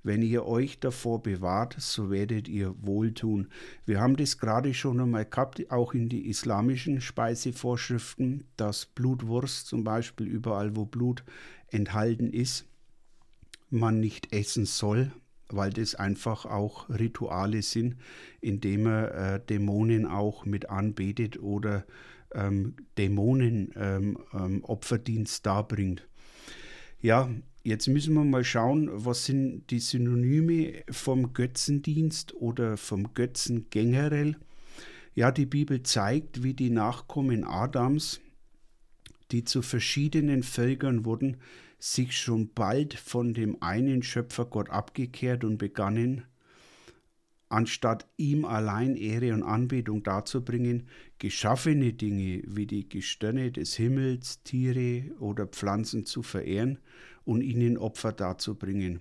Wenn 0.03 0.23
ihr 0.23 0.47
euch 0.47 0.81
davor 0.81 1.23
bewahrt, 1.23 1.77
so 1.79 2.11
werdet 2.11 2.49
ihr 2.49 2.75
wohltun. 2.81 3.49
Wir 3.85 4.01
haben 4.01 4.17
das 4.17 4.39
gerade 4.39 4.73
schon 4.73 4.99
einmal 4.99 5.27
gehabt, 5.27 5.71
auch 5.71 5.93
in 5.93 6.09
die 6.09 6.27
islamischen 6.27 7.03
Speisevorschriften, 7.03 8.45
dass 8.57 8.87
Blutwurst 8.87 9.67
zum 9.67 9.85
Beispiel 9.85 10.27
überall, 10.27 10.75
wo 10.75 10.87
Blut 10.87 11.23
enthalten 11.69 12.33
ist, 12.33 12.65
man 13.69 14.01
nicht 14.01 14.33
essen 14.33 14.65
soll, 14.65 15.13
weil 15.49 15.71
das 15.71 15.95
einfach 15.95 16.47
auch 16.47 16.89
Rituale 16.89 17.61
sind, 17.61 17.97
indem 18.41 18.87
er 18.87 19.35
äh, 19.35 19.41
Dämonen 19.45 20.07
auch 20.07 20.47
mit 20.47 20.71
anbetet 20.71 21.41
oder 21.41 21.85
ähm, 22.35 22.77
Dämonen 22.99 23.73
ähm, 23.77 24.19
ähm, 24.33 24.65
Opferdienst 24.65 25.45
darbringt. 25.47 26.07
Ja, 27.01 27.31
jetzt 27.63 27.89
müssen 27.89 28.15
wir 28.15 28.25
mal 28.25 28.45
schauen, 28.45 28.91
was 28.93 29.25
sind 29.25 29.71
die 29.71 29.81
Synonyme 29.81 30.83
vom 30.91 31.33
Götzendienst 31.33 32.35
oder 32.35 32.77
vom 32.77 33.15
Götzen 33.15 33.67
generell. 33.71 34.37
Ja, 35.15 35.31
die 35.31 35.47
Bibel 35.47 35.83
zeigt, 35.83 36.43
wie 36.43 36.55
die 36.55 36.71
Nachkommen 36.71 37.45
Adams, 37.45 38.21
die 39.33 39.45
zu 39.45 39.63
verschiedenen 39.63 40.43
Völkern 40.43 41.05
wurden, 41.05 41.39
sich 41.79 42.17
schon 42.17 42.53
bald 42.53 42.95
von 42.95 43.35
dem 43.35 43.63
einen 43.63 44.03
Schöpfer 44.03 44.45
Gott 44.45 44.71
abgekehrt 44.71 45.45
und 45.45 45.59
begannen, 45.59 46.25
anstatt 47.51 48.07
ihm 48.17 48.45
allein 48.45 48.97
Ehre 48.97 49.35
und 49.35 49.43
Anbetung 49.43 50.03
darzubringen, 50.03 50.89
geschaffene 51.19 51.93
Dinge 51.93 52.43
wie 52.47 52.67
die 52.67 52.89
Gestirne 52.89 53.53
des 53.53 53.75
Himmels, 53.75 54.43
Tiere 54.45 55.13
oder 55.19 55.47
Pflanzen 55.47 56.07
zu 56.07 56.23
verehren 56.23 56.79
und 57.25 57.43
ihnen 57.43 57.77
Opfer 57.77 58.13
darzubringen. 58.13 59.01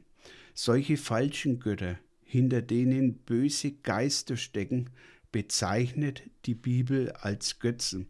Solche 0.54 0.98
falschen 0.98 1.60
Götter, 1.60 1.98
hinter 2.24 2.62
denen 2.62 3.20
böse 3.20 3.72
Geister 3.72 4.36
stecken, 4.36 4.90
bezeichnet 5.32 6.24
die 6.46 6.56
Bibel 6.56 7.12
als 7.12 7.60
Götzen. 7.60 8.08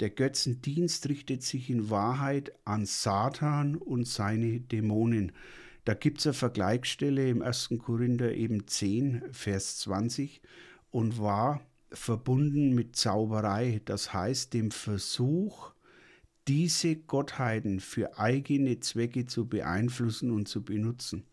Der 0.00 0.10
Götzendienst 0.10 1.08
richtet 1.08 1.42
sich 1.42 1.68
in 1.68 1.90
Wahrheit 1.90 2.52
an 2.64 2.86
Satan 2.86 3.76
und 3.76 4.06
seine 4.06 4.60
Dämonen. 4.60 5.32
Da 5.88 5.94
gibt 5.94 6.18
es 6.18 6.26
eine 6.26 6.34
Vergleichsstelle 6.34 7.30
im 7.30 7.40
1. 7.40 7.70
Korinther 7.78 8.34
eben 8.34 8.66
10, 8.66 9.22
Vers 9.32 9.78
20 9.78 10.42
und 10.90 11.18
war 11.18 11.62
verbunden 11.90 12.74
mit 12.74 12.94
Zauberei, 12.94 13.80
das 13.86 14.12
heißt 14.12 14.52
dem 14.52 14.70
Versuch, 14.70 15.72
diese 16.46 16.94
Gottheiten 16.94 17.80
für 17.80 18.18
eigene 18.18 18.80
Zwecke 18.80 19.24
zu 19.24 19.48
beeinflussen 19.48 20.30
und 20.30 20.46
zu 20.46 20.62
benutzen. 20.62 21.24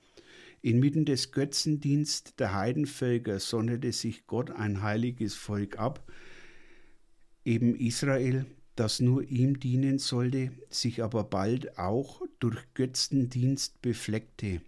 Inmitten 0.62 1.04
des 1.04 1.34
Götzendienst 1.34 2.40
der 2.40 2.54
Heidenvölker 2.54 3.42
sonderte 3.42 3.92
sich 3.92 4.26
Gott 4.26 4.52
ein 4.52 4.82
heiliges 4.82 5.36
Volk 5.36 5.78
ab, 5.80 6.10
eben 7.44 7.76
Israel, 7.76 8.46
das 8.78 9.02
nur 9.02 9.22
ihm 9.22 9.60
dienen 9.60 10.00
sollte, 10.00 10.54
sich 10.70 11.04
aber 11.04 11.26
bald 11.26 11.78
auch 11.78 12.22
durch 12.46 12.64
Götzendienst 12.76 13.82
befleckte. 13.82 14.62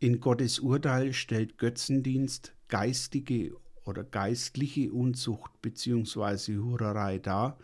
In 0.00 0.18
Gottes 0.18 0.58
Urteil 0.58 1.12
stellt 1.12 1.56
Götzendienst 1.56 2.52
geistige 2.66 3.56
oder 3.84 4.02
geistliche 4.02 4.92
Unzucht 4.92 5.52
bzw. 5.62 6.56
Hurerei 6.56 7.20
dar 7.20 7.58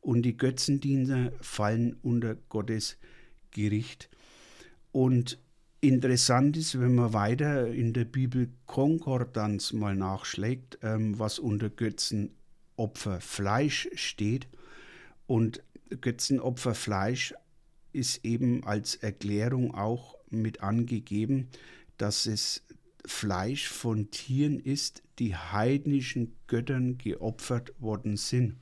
und 0.00 0.22
die 0.22 0.36
Götzendiener 0.36 1.30
fallen 1.40 1.94
unter 2.02 2.34
Gottes 2.34 2.98
Gericht. 3.52 4.10
Und 4.90 5.38
interessant 5.80 6.56
ist, 6.56 6.80
wenn 6.80 6.96
man 6.96 7.12
weiter 7.12 7.68
in 7.68 7.92
der 7.92 8.06
Bibel 8.06 8.50
Konkordanz 8.66 9.72
mal 9.72 9.94
nachschlägt, 9.94 10.80
ähm, 10.82 11.16
was 11.16 11.38
unter 11.38 11.70
Götzenopfer 11.70 13.20
Fleisch 13.20 13.88
steht, 13.94 14.48
und 15.28 15.62
Götzenopferfleisch 16.00 17.34
ist 17.92 18.24
eben 18.24 18.64
als 18.64 18.94
Erklärung 18.94 19.74
auch 19.74 20.16
mit 20.30 20.62
angegeben, 20.62 21.48
dass 21.98 22.26
es 22.26 22.62
Fleisch 23.04 23.68
von 23.68 24.10
Tieren 24.10 24.60
ist, 24.60 25.02
die 25.18 25.34
heidnischen 25.34 26.36
Göttern 26.46 26.98
geopfert 26.98 27.74
worden 27.80 28.16
sind. 28.16 28.56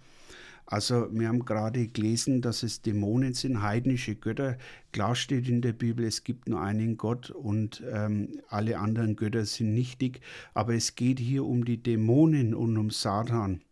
Also 0.71 1.09
wir 1.11 1.27
haben 1.27 1.45
gerade 1.45 1.89
gelesen, 1.89 2.43
dass 2.43 2.63
es 2.63 2.81
Dämonen 2.81 3.35
sind, 3.35 3.61
heidnische 3.61 4.15
Götter. 4.15 4.57
Klar 4.93 5.17
steht 5.17 5.49
in 5.49 5.63
der 5.63 5.73
Bibel, 5.73 6.07
es 6.07 6.23
gibt 6.23 6.49
nur 6.49 6.61
einen 6.61 6.97
Gott 6.97 7.31
und 7.31 7.83
ähm, 7.93 8.41
alle 8.49 8.79
anderen 8.79 9.17
Götter 9.17 9.45
sind 9.45 9.75
nichtig. 9.75 10.21
Aber 10.55 10.75
es 10.75 10.95
geht 10.95 11.19
hier 11.19 11.45
um 11.45 11.65
die 11.65 11.83
Dämonen 11.83 12.55
und 12.55 12.77
um 12.79 12.91
Satan. 12.91 13.63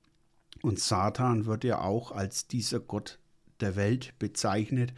Und 0.61 0.81
Satan 0.81 1.47
wird 1.47 1.63
ja 1.63 1.81
auch 1.81 2.11
als 2.11 2.49
dieser 2.49 2.81
Gott 2.81 3.21
der 3.61 3.77
Welt 3.77 4.15
bezeichnet 4.19 4.93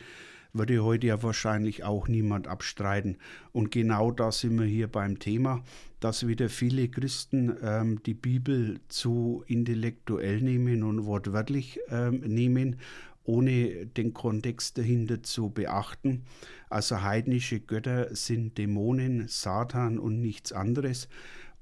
würde 0.53 0.83
heute 0.83 1.09
ja 1.09 1.23
wahrscheinlich 1.23 1.85
auch 1.85 2.09
niemand 2.09 2.49
abstreiten. 2.49 3.19
Und 3.53 3.71
genau 3.71 4.11
da 4.11 4.33
sind 4.33 4.59
wir 4.59 4.67
hier 4.67 4.89
beim 4.89 5.19
Thema, 5.19 5.63
dass 6.01 6.27
wieder 6.27 6.49
viele 6.49 6.89
Christen 6.89 7.57
ähm, 7.63 8.03
die 8.05 8.15
Bibel 8.15 8.81
zu 8.89 9.45
intellektuell 9.47 10.41
nehmen 10.41 10.83
und 10.83 11.05
wortwörtlich 11.05 11.79
ähm, 11.89 12.21
nehmen, 12.21 12.77
ohne 13.25 13.87
den 13.87 14.15
Kontext 14.15 14.79
dahinter 14.79 15.23
zu 15.23 15.51
beachten. 15.51 16.25
Also 16.69 17.03
heidnische 17.03 17.61
Götter 17.61 18.15
sind 18.15 18.59
Dämonen, 18.59 19.29
Satan 19.29 19.99
und 19.99 20.21
nichts 20.21 20.53
anderes. 20.53 21.09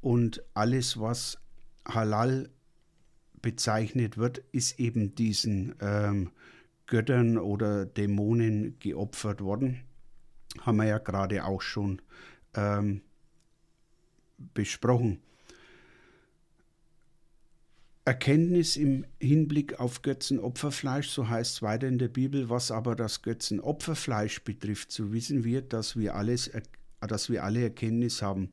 Und 0.01 0.43
alles, 0.55 1.01
was 1.01 1.39
Halal 1.85 2.49
bezeichnet 3.43 4.19
wird, 4.19 4.39
ist 4.53 4.79
eben 4.79 5.15
diesen 5.15 5.75
ähm, 5.81 6.31
Göttern 6.89 7.39
oder 7.39 7.87
Dämonen 7.87 8.79
geopfert 8.81 9.41
worden. 9.41 9.81
Haben 10.61 10.79
wir 10.79 10.87
ja 10.87 10.99
gerade 10.99 11.45
auch 11.45 11.63
schon 11.63 12.03
ähm, 12.55 13.03
besprochen. 14.55 15.21
Erkenntnis 18.05 18.77
im 18.77 19.05
Hinblick 19.21 19.79
auf 19.79 20.01
Götzenopferfleisch, 20.01 21.11
so 21.11 21.29
heißt 21.29 21.57
es 21.57 21.63
weiter 21.63 21.87
in 21.87 21.99
der 21.99 22.09
Bibel, 22.09 22.49
was 22.49 22.71
aber 22.71 22.97
das 22.97 23.21
Götzenopferfleisch 23.21 24.45
betrifft, 24.45 24.91
so 24.91 25.13
wissen 25.13 25.45
wir, 25.45 25.61
dass 25.61 25.95
wir, 25.95 26.15
alles, 26.15 26.51
dass 27.01 27.29
wir 27.29 27.45
alle 27.45 27.65
Erkenntnis 27.65 28.23
haben. 28.23 28.51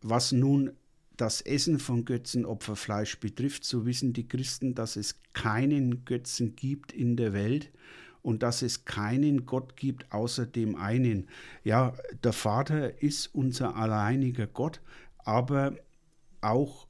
Was 0.00 0.32
nun 0.32 0.72
das 1.22 1.40
Essen 1.40 1.78
von 1.78 2.04
Götzenopferfleisch 2.04 3.20
betrifft, 3.20 3.64
so 3.64 3.86
wissen 3.86 4.12
die 4.12 4.26
Christen, 4.26 4.74
dass 4.74 4.96
es 4.96 5.20
keinen 5.34 6.04
Götzen 6.04 6.56
gibt 6.56 6.92
in 6.92 7.16
der 7.16 7.32
Welt 7.32 7.70
und 8.22 8.42
dass 8.42 8.60
es 8.62 8.86
keinen 8.86 9.46
Gott 9.46 9.76
gibt 9.76 10.10
außer 10.10 10.46
dem 10.46 10.74
einen. 10.74 11.28
Ja, 11.62 11.94
der 12.24 12.32
Vater 12.32 13.00
ist 13.00 13.32
unser 13.36 13.76
alleiniger 13.76 14.48
Gott, 14.48 14.80
aber 15.18 15.76
auch 16.40 16.88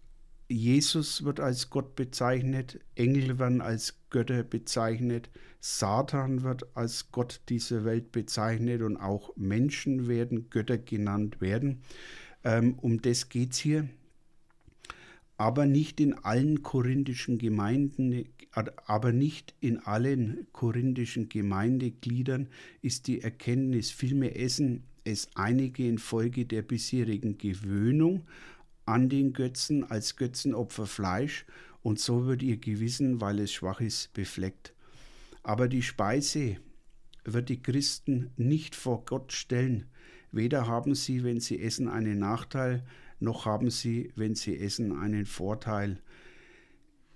Jesus 0.49 1.25
wird 1.25 1.39
als 1.39 1.69
Gott 1.69 1.95
bezeichnet, 1.95 2.81
Engel 2.95 3.39
werden 3.39 3.61
als 3.61 3.99
Götter 4.09 4.45
bezeichnet, 4.45 5.29
Satan 5.61 6.43
wird 6.43 6.75
als 6.75 7.13
Gott 7.13 7.43
dieser 7.51 7.85
Welt 7.85 8.13
bezeichnet 8.13 8.81
und 8.81 8.97
auch 8.97 9.37
Menschen 9.37 10.09
werden 10.09 10.49
Götter 10.49 10.79
genannt 10.79 11.43
werden. 11.43 11.83
Ähm, 12.45 12.79
um 12.79 13.03
das 13.03 13.29
geht 13.29 13.53
es 13.53 13.59
hier 13.59 13.91
aber 15.43 15.67
nicht 15.67 15.99
in 15.99 16.15
allen 16.15 16.63
korinthischen 16.63 17.37
Gemeinden, 17.37 18.27
aber 18.87 19.11
nicht 19.11 19.57
in 19.59 19.81
allen 19.81 20.47
korinthischen 20.53 21.29
Gemeindegliedern 21.29 22.47
ist 22.81 23.09
die 23.09 23.23
Erkenntnis, 23.23 23.91
vielmehr 23.91 24.41
essen 24.41 24.85
es 25.03 25.31
einige 25.35 25.89
infolge 25.89 26.47
der 26.47 26.63
bisherigen 26.63 27.39
Gewöhnung 27.39 28.23
an 28.87 29.09
den 29.09 29.33
Götzen 29.33 29.83
als 29.83 30.15
Götzenopfer 30.15 30.87
Fleisch, 30.87 31.45
und 31.83 31.99
so 31.99 32.27
wird 32.27 32.45
ihr 32.45 32.59
Gewissen, 32.59 33.21
weil 33.21 33.41
es 33.41 33.53
schwach 33.53 33.81
ist, 33.81 34.13
befleckt. 34.13 34.73
Aber 35.43 35.67
die 35.67 35.83
Speise 35.83 36.59
wird 37.25 37.49
die 37.49 37.61
Christen 37.61 38.31
nicht 38.37 38.77
vor 38.77 39.05
Gott 39.05 39.33
stellen, 39.33 39.87
weder 40.31 40.69
haben 40.69 40.95
sie, 40.95 41.25
wenn 41.25 41.41
sie 41.41 41.61
essen, 41.61 41.89
einen 41.89 42.21
Nachteil, 42.21 42.85
noch 43.23 43.47
haben 43.47 43.71
sie, 43.71 44.13
wenn 44.17 44.35
sie 44.35 44.59
essen, 44.59 44.93
einen 44.93 45.27
Vorteil. 45.27 46.01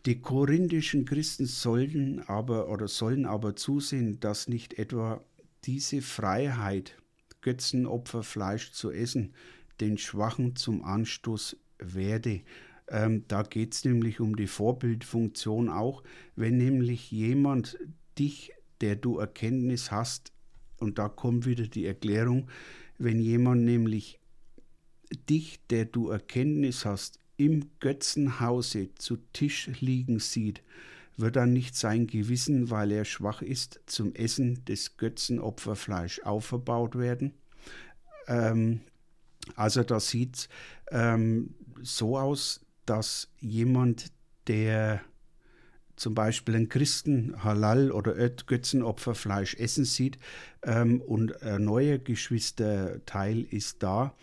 Die 0.07 0.21
korinthischen 0.21 1.05
Christen 1.05 1.47
sollten 1.47 2.21
aber 2.21 2.69
oder 2.69 2.87
sollen 2.87 3.27
aber 3.27 3.57
zusehen, 3.57 4.21
dass 4.21 4.49
nicht 4.49 4.75
etwa 4.79 5.25
diese 5.65 6.01
Freiheit, 6.01 6.97
Götzenopferfleisch 7.41 8.73
zu 8.73 8.93
essen, 8.93 9.35
den 9.81 9.99
Schwachen 9.99 10.57
zum 10.57 10.85
Anstoß 10.85 11.57
werde. 11.79 12.43
Ähm, 12.89 13.25
da 13.27 13.43
geht 13.43 13.75
es 13.75 13.85
nämlich 13.85 14.21
um 14.21 14.37
die 14.37 14.47
Vorbildfunktion 14.47 15.69
auch. 15.69 16.05
Wenn 16.37 16.57
nämlich 16.57 17.11
jemand 17.11 17.79
dich, 18.17 18.53
der 18.81 18.95
du 18.95 19.19
Erkenntnis 19.19 19.91
hast, 19.91 20.33
und 20.79 20.99
da 20.99 21.09
kommt 21.09 21.47
wieder 21.47 21.67
die 21.67 21.87
Erklärung, 21.87 22.49
wenn 22.99 23.19
jemand 23.19 23.65
nämlich 23.65 24.21
dich, 25.29 25.61
der 25.71 25.85
du 25.85 26.09
Erkenntnis 26.09 26.85
hast, 26.85 27.19
im 27.37 27.71
Götzenhause 27.81 28.95
zu 28.95 29.19
Tisch 29.33 29.69
liegen 29.81 30.21
sieht, 30.21 30.63
wird 31.17 31.37
dann 31.37 31.53
nicht 31.53 31.75
sein 31.77 32.07
Gewissen, 32.07 32.71
weil 32.71 32.93
er 32.93 33.05
schwach 33.05 33.43
ist, 33.43 33.81
zum 33.87 34.15
Essen 34.15 34.65
des 34.67 34.97
Götzenopferfleisch 34.97 36.21
aufgebaut 36.23 36.97
werden? 36.97 37.33
Ähm, 38.27 38.81
also 39.55 39.83
da 39.83 40.01
sieht 40.01 40.37
es 40.37 40.49
ähm, 40.91 41.55
so 41.83 42.19
aus, 42.19 42.61
dass 42.85 43.29
jemand, 43.41 44.13
der 44.47 45.01
zum 45.97 46.15
Beispiel 46.15 46.55
einen 46.55 46.69
Christen 46.69 47.43
Halal 47.43 47.91
oder 47.91 48.15
Götzenopferfleisch 48.29 49.55
essen 49.55 49.87
sieht 49.87 50.19
ähm, 50.63 51.01
und 51.01 51.43
ein 51.43 51.65
neuer 51.65 51.99
Geschwisterteil 51.99 53.43
ist 53.51 53.83
da, 53.83 54.15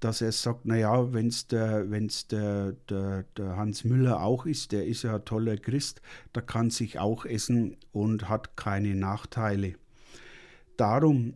dass 0.00 0.20
er 0.20 0.32
sagt, 0.32 0.64
naja, 0.64 1.12
wenn 1.12 1.28
es 1.28 1.46
der, 1.46 1.90
wenn's 1.90 2.28
der, 2.28 2.72
der, 2.88 3.24
der 3.36 3.56
Hans 3.56 3.84
Müller 3.84 4.22
auch 4.22 4.46
ist, 4.46 4.72
der 4.72 4.86
ist 4.86 5.02
ja 5.02 5.16
ein 5.16 5.24
toller 5.24 5.56
Christ, 5.56 6.00
der 6.34 6.42
kann 6.42 6.70
sich 6.70 6.98
auch 6.98 7.24
essen 7.24 7.76
und 7.92 8.28
hat 8.28 8.56
keine 8.56 8.94
Nachteile. 8.94 9.74
Darum, 10.76 11.34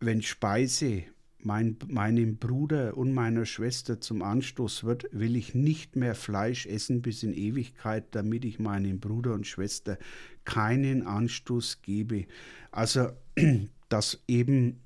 wenn 0.00 0.20
Speise 0.20 1.04
mein, 1.44 1.76
meinem 1.86 2.36
Bruder 2.36 2.96
und 2.96 3.12
meiner 3.12 3.46
Schwester 3.46 4.00
zum 4.00 4.22
Anstoß 4.22 4.84
wird, 4.84 5.06
will 5.12 5.36
ich 5.36 5.54
nicht 5.54 5.96
mehr 5.96 6.14
Fleisch 6.14 6.66
essen 6.66 7.02
bis 7.02 7.22
in 7.22 7.34
Ewigkeit, 7.34 8.14
damit 8.14 8.44
ich 8.44 8.58
meinem 8.58 9.00
Bruder 9.00 9.34
und 9.34 9.46
Schwester 9.46 9.98
keinen 10.44 11.06
Anstoß 11.06 11.82
gebe. 11.82 12.26
Also, 12.70 13.08
dass 13.88 14.22
eben 14.28 14.80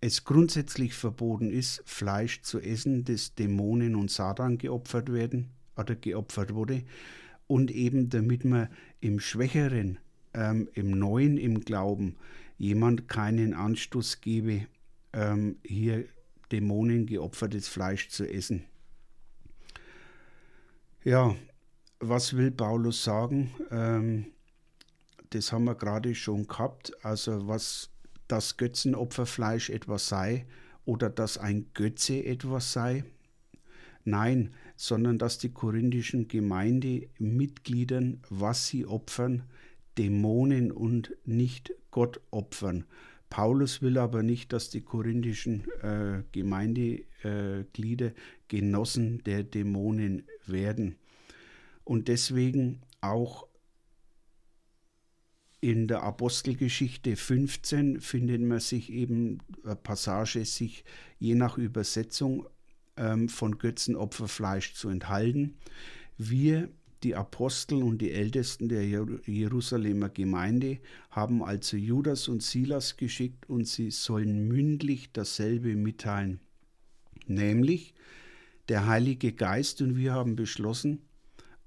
es 0.00 0.24
grundsätzlich 0.24 0.94
verboten 0.94 1.50
ist, 1.50 1.82
Fleisch 1.84 2.42
zu 2.42 2.58
essen, 2.60 3.04
das 3.04 3.34
Dämonen 3.34 3.94
und 3.94 4.10
Satan 4.10 4.58
geopfert 4.58 5.12
werden 5.12 5.50
oder 5.76 5.94
geopfert 5.94 6.54
wurde, 6.54 6.84
und 7.46 7.70
eben 7.70 8.08
damit 8.08 8.44
man 8.44 8.68
im 9.00 9.18
Schwächeren, 9.18 9.98
ähm, 10.34 10.68
im 10.74 10.92
Neuen 10.92 11.36
im 11.36 11.60
Glauben 11.60 12.16
jemand 12.58 13.08
keinen 13.08 13.54
Anstoß 13.54 14.20
gebe, 14.20 14.66
ähm, 15.12 15.56
hier 15.64 16.04
Dämonen 16.52 17.06
geopfertes 17.06 17.68
Fleisch 17.68 18.08
zu 18.08 18.24
essen. 18.30 18.64
Ja, 21.02 21.34
was 21.98 22.36
will 22.36 22.50
Paulus 22.50 23.02
sagen? 23.02 23.50
Ähm, 23.70 24.26
das 25.30 25.52
haben 25.52 25.64
wir 25.64 25.74
gerade 25.74 26.14
schon 26.14 26.46
gehabt. 26.46 26.92
Also 27.04 27.46
was 27.48 27.90
dass 28.30 28.56
Götzenopferfleisch 28.56 29.70
etwas 29.70 30.08
sei 30.08 30.46
oder 30.84 31.10
dass 31.10 31.38
ein 31.38 31.66
Götze 31.74 32.24
etwas 32.24 32.72
sei. 32.72 33.04
Nein, 34.04 34.54
sondern 34.76 35.18
dass 35.18 35.38
die 35.38 35.52
korinthischen 35.52 36.28
Gemeindemitgliedern, 36.28 38.20
was 38.30 38.66
sie 38.66 38.86
opfern, 38.86 39.42
Dämonen 39.98 40.72
und 40.72 41.14
nicht 41.26 41.74
Gott 41.90 42.20
opfern. 42.30 42.84
Paulus 43.28 43.82
will 43.82 43.98
aber 43.98 44.22
nicht, 44.22 44.52
dass 44.52 44.70
die 44.70 44.80
korinthischen 44.80 45.64
äh, 45.82 46.22
Gemeindeglieder 46.32 48.06
äh, 48.06 48.14
Genossen 48.48 49.22
der 49.24 49.44
Dämonen 49.44 50.24
werden. 50.46 50.96
Und 51.84 52.08
deswegen 52.08 52.80
auch 53.00 53.46
in 55.60 55.88
der 55.88 56.02
Apostelgeschichte 56.02 57.16
15 57.16 58.00
findet 58.00 58.40
man 58.40 58.60
sich 58.60 58.90
eben 58.90 59.38
eine 59.64 59.76
Passage, 59.76 60.44
sich 60.44 60.84
je 61.18 61.34
nach 61.34 61.58
Übersetzung 61.58 62.46
ähm, 62.96 63.28
von 63.28 63.58
Götzenopferfleisch 63.58 64.74
zu 64.74 64.88
enthalten. 64.88 65.56
Wir 66.16 66.70
die 67.02 67.14
Apostel 67.14 67.82
und 67.82 67.98
die 67.98 68.12
Ältesten 68.12 68.68
der 68.68 68.84
Jerusalemer 68.84 70.10
Gemeinde 70.10 70.80
haben 71.10 71.42
also 71.42 71.76
Judas 71.78 72.28
und 72.28 72.42
Silas 72.42 72.98
geschickt 72.98 73.48
und 73.48 73.66
sie 73.66 73.90
sollen 73.90 74.48
mündlich 74.48 75.10
dasselbe 75.12 75.76
mitteilen. 75.76 76.40
Nämlich, 77.26 77.94
der 78.68 78.86
Heilige 78.86 79.32
Geist 79.32 79.80
und 79.80 79.96
wir 79.96 80.12
haben 80.12 80.36
beschlossen, 80.36 81.00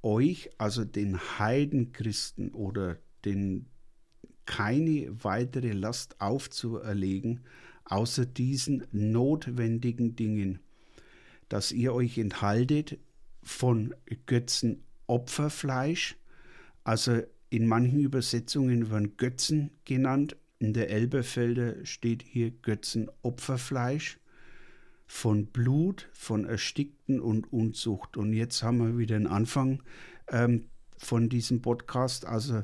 euch, 0.03 0.51
also 0.60 0.86
den 0.86 1.17
Heidenchristen 1.39 2.51
oder 2.51 2.97
den 3.25 3.65
keine 4.45 5.23
weitere 5.23 5.71
Last 5.71 6.19
aufzuerlegen, 6.19 7.41
außer 7.86 8.25
diesen 8.25 8.86
notwendigen 8.91 10.15
Dingen, 10.15 10.60
dass 11.49 11.71
ihr 11.71 11.93
euch 11.93 12.17
enthaltet 12.17 12.97
von 13.43 13.93
Götzenopferfleisch, 14.25 16.17
also 16.84 17.21
in 17.49 17.67
manchen 17.67 17.99
Übersetzungen 17.99 18.89
werden 18.89 19.17
Götzen 19.17 19.71
genannt, 19.86 20.36
in 20.60 20.73
der 20.73 20.89
Elberfelder 20.89 21.86
steht 21.86 22.23
hier 22.23 22.51
Götzenopferfleisch, 22.51 24.17
von 25.06 25.45
Blut, 25.45 26.10
von 26.13 26.45
Erstickten 26.45 27.19
und 27.19 27.51
Unzucht. 27.53 28.17
Und 28.17 28.34
jetzt 28.34 28.63
haben 28.63 28.79
wir 28.79 28.97
wieder 28.97 29.17
den 29.17 29.27
Anfang 29.27 29.84
ähm, 30.29 30.69
von 30.97 31.29
diesem 31.29 31.62
Podcast. 31.62 32.25
Also 32.25 32.63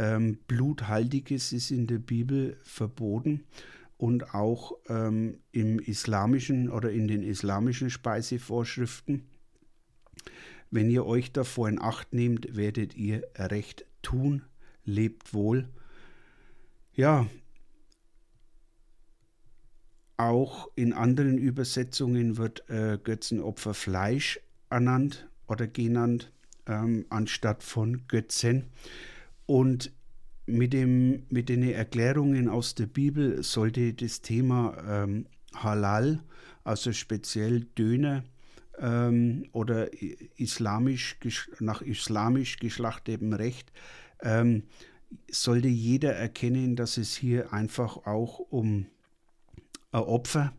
ähm, 0.00 0.38
Bluthaltiges 0.46 1.52
ist 1.52 1.70
in 1.70 1.86
der 1.86 1.98
Bibel 1.98 2.56
verboten 2.62 3.44
und 3.98 4.34
auch 4.34 4.72
ähm, 4.88 5.40
im 5.52 5.78
islamischen 5.78 6.70
oder 6.70 6.90
in 6.90 7.06
den 7.06 7.22
islamischen 7.22 7.90
Speisevorschriften. 7.90 9.26
Wenn 10.70 10.88
ihr 10.88 11.04
euch 11.04 11.32
davor 11.32 11.68
in 11.68 11.78
Acht 11.78 12.14
nehmt, 12.14 12.56
werdet 12.56 12.96
ihr 12.96 13.24
recht 13.36 13.84
tun. 14.00 14.42
Lebt 14.84 15.34
wohl. 15.34 15.68
Ja, 16.94 17.26
auch 20.16 20.70
in 20.76 20.94
anderen 20.94 21.36
Übersetzungen 21.36 22.38
wird 22.38 22.68
äh, 22.70 22.98
Götzenopfer 23.02 23.74
Fleisch 23.74 24.40
ernannt 24.70 25.28
oder 25.46 25.66
genannt, 25.66 26.32
ähm, 26.66 27.04
anstatt 27.10 27.62
von 27.62 28.06
Götzen. 28.08 28.70
Und 29.50 29.90
mit, 30.46 30.72
dem, 30.72 31.24
mit 31.28 31.48
den 31.48 31.64
Erklärungen 31.64 32.48
aus 32.48 32.76
der 32.76 32.86
Bibel 32.86 33.42
sollte 33.42 33.92
das 33.94 34.20
Thema 34.20 34.76
ähm, 34.86 35.26
Halal, 35.56 36.22
also 36.62 36.92
speziell 36.92 37.64
Döner 37.76 38.22
ähm, 38.78 39.48
oder 39.50 39.88
islamisch, 40.36 41.16
nach 41.58 41.82
islamisch 41.82 42.60
geschlachtetem 42.60 43.32
Recht, 43.32 43.72
ähm, 44.22 44.62
sollte 45.28 45.66
jeder 45.66 46.14
erkennen, 46.14 46.76
dass 46.76 46.96
es 46.96 47.16
hier 47.16 47.52
einfach 47.52 48.06
auch 48.06 48.38
um 48.38 48.86
ein 49.90 50.00
Opfer 50.00 50.52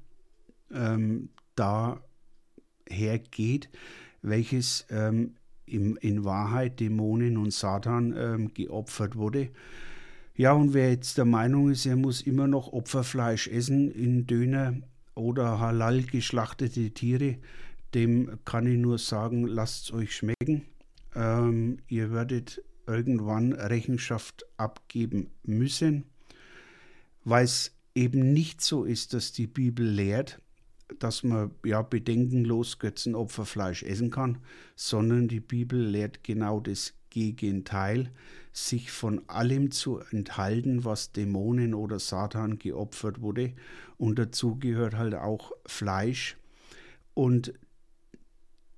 ähm, 0.69 1.29
da 1.55 2.01
hergeht, 2.89 3.69
welches 4.21 4.85
ähm, 4.89 5.35
im, 5.65 5.97
in 5.97 6.23
Wahrheit 6.23 6.79
Dämonen 6.79 7.37
und 7.37 7.53
Satan 7.53 8.13
ähm, 8.17 8.53
geopfert 8.53 9.15
wurde. 9.15 9.49
Ja, 10.35 10.53
und 10.53 10.73
wer 10.73 10.89
jetzt 10.89 11.17
der 11.17 11.25
Meinung 11.25 11.69
ist, 11.69 11.85
er 11.85 11.95
muss 11.95 12.21
immer 12.21 12.47
noch 12.47 12.71
Opferfleisch 12.71 13.47
essen 13.47 13.91
in 13.91 14.25
Döner 14.27 14.75
oder 15.15 15.59
halal 15.59 16.03
geschlachtete 16.03 16.91
Tiere, 16.91 17.37
dem 17.93 18.39
kann 18.45 18.65
ich 18.65 18.77
nur 18.77 18.97
sagen, 18.97 19.45
lasst 19.45 19.85
es 19.85 19.93
euch 19.93 20.15
schmecken. 20.15 20.63
Ähm, 21.15 21.79
ihr 21.87 22.11
werdet 22.11 22.63
irgendwann 22.87 23.53
Rechenschaft 23.53 24.45
abgeben 24.57 25.29
müssen, 25.43 26.05
weil 27.23 27.45
es 27.45 27.75
eben 27.93 28.33
nicht 28.33 28.61
so 28.61 28.85
ist, 28.85 29.13
dass 29.13 29.33
die 29.33 29.47
Bibel 29.47 29.85
lehrt, 29.85 30.41
dass 30.99 31.23
man 31.23 31.51
ja 31.65 31.81
bedenkenlos 31.81 32.79
Götzenopferfleisch 32.79 33.83
essen 33.83 34.11
kann, 34.11 34.39
sondern 34.75 35.27
die 35.27 35.39
Bibel 35.39 35.79
lehrt 35.79 36.23
genau 36.23 36.59
das 36.59 36.93
Gegenteil, 37.09 38.11
sich 38.53 38.91
von 38.91 39.21
allem 39.27 39.71
zu 39.71 39.99
enthalten, 39.99 40.83
was 40.83 41.11
Dämonen 41.11 41.73
oder 41.73 41.99
Satan 41.99 42.57
geopfert 42.57 43.21
wurde. 43.21 43.53
Und 43.97 44.17
dazu 44.19 44.57
gehört 44.57 44.95
halt 44.95 45.15
auch 45.15 45.51
Fleisch. 45.65 46.37
Und 47.13 47.53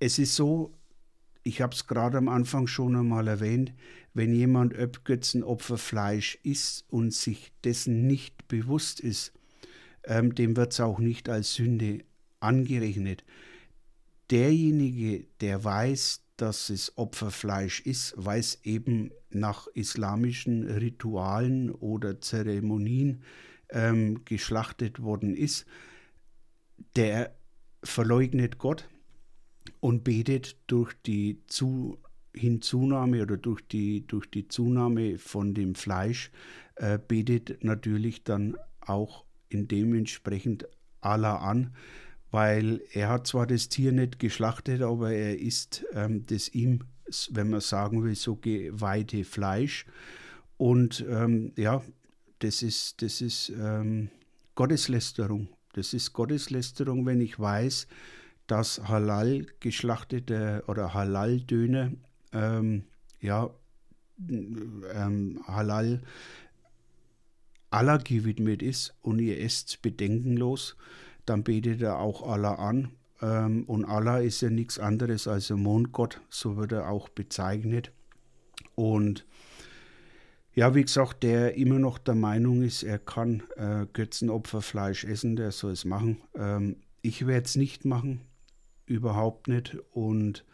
es 0.00 0.18
ist 0.18 0.36
so, 0.36 0.74
ich 1.42 1.60
habe 1.60 1.74
es 1.74 1.86
gerade 1.86 2.18
am 2.18 2.28
Anfang 2.28 2.66
schon 2.66 2.96
einmal 2.96 3.28
erwähnt, 3.28 3.72
wenn 4.12 4.34
jemand 4.34 4.74
Götzenopferfleisch 5.04 6.38
isst 6.42 6.84
und 6.88 7.12
sich 7.12 7.52
dessen 7.64 8.06
nicht 8.06 8.48
bewusst 8.48 9.00
ist, 9.00 9.32
ähm, 10.06 10.34
dem 10.34 10.56
wird 10.56 10.72
es 10.72 10.80
auch 10.80 10.98
nicht 10.98 11.28
als 11.28 11.54
Sünde 11.54 12.04
angerechnet. 12.40 13.24
Derjenige, 14.30 15.26
der 15.40 15.62
weiß, 15.64 16.22
dass 16.36 16.70
es 16.70 16.96
Opferfleisch 16.96 17.80
ist, 17.80 18.14
weiß 18.16 18.60
eben 18.64 19.10
nach 19.30 19.66
islamischen 19.68 20.64
Ritualen 20.64 21.70
oder 21.70 22.20
Zeremonien 22.20 23.22
ähm, 23.70 24.24
geschlachtet 24.24 25.00
worden 25.00 25.36
ist, 25.36 25.66
der 26.96 27.34
verleugnet 27.82 28.58
Gott 28.58 28.88
und 29.80 30.04
betet 30.04 30.56
durch 30.66 30.94
die 31.06 31.42
Zu 31.46 31.98
Hinzunahme 32.34 33.22
oder 33.22 33.36
durch 33.36 33.60
die, 33.68 34.06
durch 34.06 34.28
die 34.28 34.48
Zunahme 34.48 35.18
von 35.18 35.54
dem 35.54 35.74
Fleisch, 35.74 36.32
äh, 36.76 36.98
betet 36.98 37.62
natürlich 37.62 38.24
dann 38.24 38.56
auch 38.80 39.23
in 39.54 39.68
dementsprechend 39.68 40.68
Allah 41.00 41.36
an, 41.36 41.74
weil 42.30 42.80
er 42.92 43.08
hat 43.08 43.26
zwar 43.26 43.46
das 43.46 43.68
Tier 43.68 43.92
nicht 43.92 44.18
geschlachtet, 44.18 44.82
aber 44.82 45.12
er 45.12 45.38
isst 45.38 45.84
ähm, 45.92 46.26
das 46.26 46.48
ihm, 46.48 46.80
wenn 47.30 47.50
man 47.50 47.60
sagen 47.60 48.02
will, 48.02 48.14
so 48.14 48.36
geweihte 48.36 49.24
Fleisch. 49.24 49.86
Und 50.56 51.04
ähm, 51.08 51.52
ja, 51.56 51.82
das 52.40 52.62
ist, 52.62 53.02
das 53.02 53.20
ist 53.20 53.50
ähm, 53.50 54.10
Gotteslästerung. 54.54 55.48
Das 55.74 55.94
ist 55.94 56.12
Gotteslästerung, 56.12 57.06
wenn 57.06 57.20
ich 57.20 57.38
weiß, 57.38 57.86
dass 58.46 58.88
Halal 58.88 59.46
geschlachtete 59.60 60.64
oder 60.66 60.94
Halal-Döner, 60.94 61.92
ähm, 62.32 62.84
ja, 63.20 63.50
ähm, 64.28 65.40
Halal 65.46 66.02
Allah 67.74 67.96
gewidmet 67.96 68.62
ist 68.62 68.94
und 69.02 69.18
ihr 69.18 69.40
esst 69.40 69.82
bedenkenlos, 69.82 70.76
dann 71.26 71.42
betet 71.42 71.82
er 71.82 71.98
auch 71.98 72.22
Allah 72.22 72.54
an. 72.54 72.92
Ähm, 73.20 73.64
und 73.64 73.84
Allah 73.84 74.20
ist 74.20 74.40
ja 74.42 74.48
nichts 74.48 74.78
anderes 74.78 75.26
als 75.26 75.50
ein 75.50 75.60
Mondgott, 75.60 76.20
so 76.30 76.56
wird 76.56 76.70
er 76.70 76.88
auch 76.88 77.08
bezeichnet. 77.08 77.90
Und 78.76 79.26
ja, 80.54 80.76
wie 80.76 80.82
gesagt, 80.82 81.24
der 81.24 81.56
immer 81.56 81.80
noch 81.80 81.98
der 81.98 82.14
Meinung 82.14 82.62
ist, 82.62 82.84
er 82.84 83.00
kann 83.00 83.42
äh, 83.56 83.86
Götzenopferfleisch 83.92 85.04
essen, 85.04 85.34
der 85.34 85.50
soll 85.50 85.72
es 85.72 85.84
machen. 85.84 86.22
Ähm, 86.36 86.76
ich 87.02 87.26
werde 87.26 87.46
es 87.46 87.56
nicht 87.56 87.84
machen, 87.84 88.20
überhaupt 88.86 89.48
nicht. 89.48 89.76
Und 89.90 90.44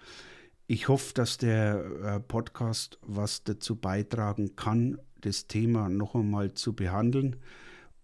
ich 0.67 0.89
hoffe, 0.89 1.13
dass 1.13 1.37
der 1.37 1.85
äh, 2.03 2.21
Podcast 2.21 2.99
was 3.03 3.45
dazu 3.45 3.77
beitragen 3.77 4.57
kann, 4.57 4.99
das 5.21 5.47
Thema 5.47 5.89
noch 5.89 6.15
einmal 6.15 6.55
zu 6.55 6.75
behandeln. 6.75 7.37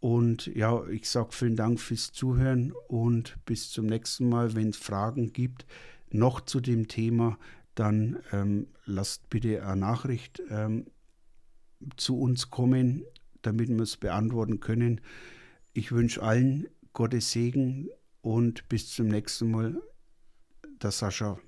Und 0.00 0.46
ja, 0.46 0.86
ich 0.88 1.08
sage 1.08 1.28
vielen 1.32 1.56
Dank 1.56 1.80
fürs 1.80 2.12
Zuhören 2.12 2.72
und 2.88 3.36
bis 3.44 3.70
zum 3.70 3.86
nächsten 3.86 4.28
Mal. 4.28 4.54
Wenn 4.54 4.68
es 4.68 4.76
Fragen 4.76 5.32
gibt, 5.32 5.66
noch 6.10 6.40
zu 6.40 6.60
dem 6.60 6.88
Thema, 6.88 7.38
dann 7.74 8.18
ähm, 8.32 8.68
lasst 8.84 9.28
bitte 9.30 9.64
eine 9.66 9.80
Nachricht 9.80 10.42
ähm, 10.50 10.86
zu 11.96 12.18
uns 12.18 12.50
kommen, 12.50 13.04
damit 13.42 13.68
wir 13.68 13.80
es 13.80 13.96
beantworten 13.96 14.60
können. 14.60 15.00
Ich 15.72 15.92
wünsche 15.92 16.22
allen 16.22 16.68
Gottes 16.92 17.32
Segen 17.32 17.88
und 18.22 18.68
bis 18.68 18.90
zum 18.90 19.08
nächsten 19.08 19.50
Mal. 19.50 19.80
Der 20.82 20.90
Sascha. 20.90 21.38